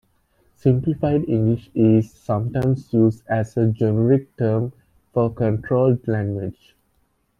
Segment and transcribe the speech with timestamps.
[0.55, 4.73] "Simplified English" is sometimes used as a generic term
[5.13, 6.75] for a controlled language.